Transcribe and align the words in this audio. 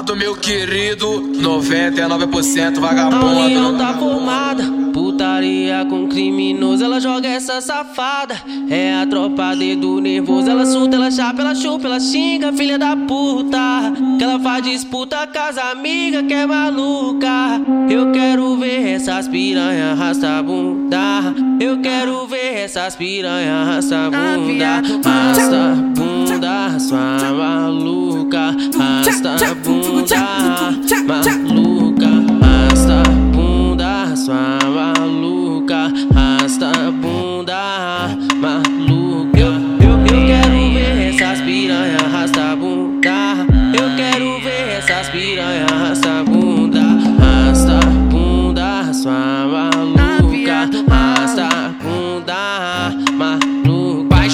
Eduardo, 0.00 0.16
meu 0.16 0.34
querido, 0.34 1.06
99% 1.06 2.80
vagabundo. 2.80 3.26
A 3.26 3.44
união 3.44 3.76
tá 3.76 3.94
formada, 3.94 4.64
putaria 4.94 5.84
com 5.88 6.08
criminoso. 6.08 6.82
Ela 6.82 6.98
joga 7.00 7.28
essa 7.28 7.60
safada. 7.60 8.34
É 8.70 8.94
a 8.94 9.06
tropa 9.06 9.54
dedo 9.54 10.00
nervoso. 10.00 10.48
Ela 10.48 10.64
surta, 10.64 10.96
ela 10.96 11.10
chapa, 11.10 11.42
ela 11.42 11.54
chupa, 11.54 11.86
ela 11.86 12.00
xinga, 12.00 12.50
filha 12.52 12.78
da 12.78 12.96
puta. 12.96 13.92
Que 14.18 14.24
ela 14.24 14.40
faz 14.40 14.64
disputa 14.64 15.26
com 15.26 15.38
as 15.38 15.58
amigas, 15.58 16.22
que 16.26 16.32
é 16.32 16.46
maluca. 16.46 17.60
Eu 17.90 18.10
quero 18.12 18.56
ver 18.56 18.94
essas 18.94 19.28
piranha 19.28 19.92
arrasta 19.92 20.42
bunda. 20.42 21.34
Eu 21.60 21.78
quero 21.82 22.26
ver 22.26 22.56
essas 22.64 22.96
piranha 22.96 23.54
arrasta 23.54 24.10
bunda. 24.10 24.82
Arrasta 25.04 25.74
bunda, 25.94 26.78
sua 26.78 27.32
maluca. 27.34 28.56
Arrasta 28.78 29.54
bunda, 29.56 29.79
maluca. 53.12 54.14
Vai, 54.14 54.28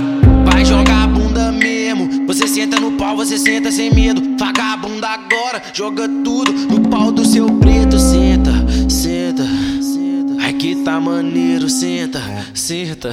vai 0.44 0.64
jogar 0.64 1.04
a 1.04 1.06
bunda 1.06 1.52
mesmo. 1.52 2.26
Você 2.26 2.46
senta 2.46 2.80
no 2.80 2.92
pau, 2.92 3.16
você 3.16 3.38
senta 3.38 3.70
sem 3.70 3.92
medo. 3.92 4.22
Vagabunda 4.38 5.08
agora, 5.08 5.62
joga 5.72 6.08
tudo 6.08 6.52
no 6.52 6.88
pau 6.88 7.12
do 7.12 7.24
seu 7.24 7.46
preto. 7.58 7.98
Senta, 7.98 8.52
senta, 8.88 9.46
que 10.58 10.74
tá 10.76 10.98
maneiro, 11.00 11.68
senta, 11.68 12.20
senta. 12.54 13.12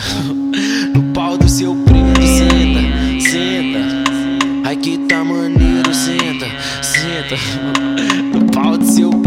No 0.94 1.03
pau 1.14 1.38
do 1.38 1.48
seu 1.48 1.75
preto, 1.75 2.22
senta, 2.22 2.81
senta. 3.30 4.03
Ai 4.66 4.75
que 4.78 4.98
tá 4.98 5.23
maneiro, 5.23 5.94
senta, 5.94 6.48
senta. 6.81 7.36
No 8.34 8.46
pau 8.52 8.78
do 8.78 8.86
seu 8.86 9.09
preto, 9.09 9.23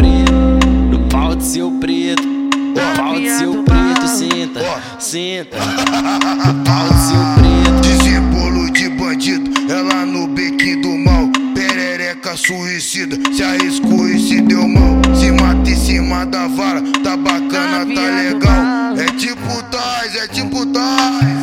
No 6.47 6.65
pau 6.65 6.89
do 6.89 6.99
seu 6.99 7.25
preto. 7.37 7.81
Discípulo 7.83 8.71
de 8.73 8.89
bandido, 8.91 9.51
ela 9.73 10.07
no 10.07 10.27
bequinho 10.29 10.83
do 10.83 10.99
mal. 10.99 11.29
Perereca 11.55 12.37
suicida, 12.37 13.17
se 13.33 13.43
arriscou 13.43 14.09
e 14.09 14.19
se 14.19 14.41
deu 14.41 14.67
mal. 14.69 15.01
Se 15.15 15.31
mata 15.33 15.71
em 15.71 15.77
cima 15.77 16.27
da 16.27 16.47
vara, 16.49 16.83
tá 17.03 17.17
bacana, 17.17 17.87
tá 17.95 18.11
legal. 18.17 18.97
É 18.99 19.07
tipo 19.17 19.63
tais, 19.71 20.15
é 20.17 20.29
tipo 20.29 20.65
tais. 20.67 21.37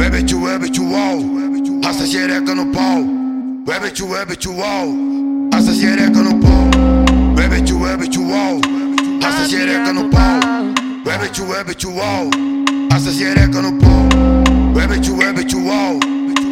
Rabbit, 0.00 0.34
rabbit, 0.34 0.80
uau. 0.80 1.20
Raça 1.84 2.06
xereca 2.06 2.54
no 2.54 2.66
pau. 2.66 3.04
Rabbit, 3.66 4.02
rabbit, 4.02 4.48
uau. 4.48 4.94
Raça 5.52 5.72
xereca 5.72 6.22
no 6.22 6.38
pau. 6.38 6.68
Rabbit, 7.36 7.72
rabbit, 7.72 8.18
uau. 8.18 8.60
Raça 9.22 9.48
xereca 9.48 9.92
no 9.92 10.08
pau. 10.08 10.47
Rabbit, 11.08 11.40
rabbit, 11.40 11.86
uau. 11.86 12.28
Raça 12.92 13.10
xereca 13.10 13.62
no 13.62 13.72
pau. 13.78 14.08
Rabbit, 14.76 15.08
rabbit, 15.08 15.54
uau. 15.54 15.98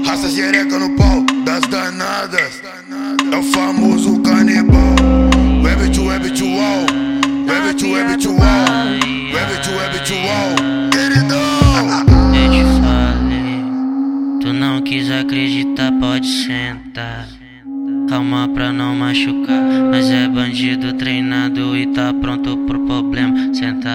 Raça 0.07 0.31
xereca 0.31 0.79
no 0.79 0.97
pau 0.97 1.23
das 1.45 1.61
danadas. 1.69 2.63
É 3.31 3.37
o 3.37 3.43
famoso 3.43 4.19
canibal. 4.23 4.97
Rabbit, 5.63 5.99
rabbit, 6.01 6.43
uau. 6.43 6.87
Rabbit, 7.47 7.85
rabbit, 7.85 8.27
uau. 8.27 8.39
Rabbit, 9.35 9.69
rabbit, 9.77 10.13
uau. 10.25 10.91
Queridão. 10.91 11.37
Eu 12.35 12.51
te 12.51 12.65
falei, 12.81 14.41
tu 14.41 14.53
não 14.55 14.81
quis 14.81 15.11
acreditar, 15.11 15.93
pode 16.01 16.27
sentar. 16.27 17.29
Calma 18.09 18.49
pra 18.49 18.73
não 18.73 18.95
machucar. 18.95 19.63
Nós 19.91 20.09
é 20.11 20.27
bandido 20.29 20.95
treinado 20.95 21.77
e 21.77 21.89
tá 21.89 22.15
pronto 22.15 22.57
pro 22.59 22.81
problema 22.87 23.46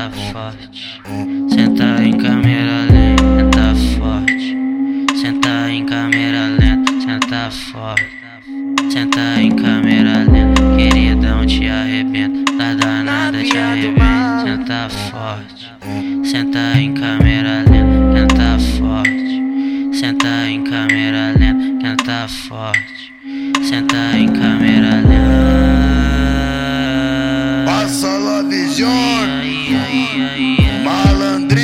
senta 0.01 0.09
forte, 0.33 1.01
senta 1.53 2.03
em 2.03 2.17
câmera 2.17 2.87
lenta, 2.91 3.75
forte, 3.99 4.57
senta 5.15 5.69
em 5.69 5.85
câmera 5.85 6.47
lenta, 6.59 6.91
senta 7.01 7.51
forte, 7.51 8.07
senta 8.91 9.41
em 9.41 9.51
câmera 9.51 10.25
lenta, 10.31 10.61
queridão 10.75 11.45
te 11.45 11.67
arrebenta, 11.67 12.51
tá 12.57 12.73
danada 12.73 13.43
te 13.43 13.57
arrebenta, 13.57 14.43
senta 14.43 14.89
forte, 14.89 15.71
senta 16.23 16.79
em 16.79 16.93
câmera 16.93 17.63
lenta, 17.69 18.19
senta 18.19 18.59
forte, 18.79 19.99
senta 19.99 20.47
em 20.47 20.63
câmera 20.63 21.33
lenta, 21.37 21.87
senta 21.87 22.27
forte, 22.27 23.13
senta 23.69 24.17
em 24.17 24.27
câmera 24.29 24.95
lenta. 24.95 25.81
Passa 27.65 28.07
lá 28.07 28.41
visione. 28.43 29.40
Malandrinho. 30.83 31.60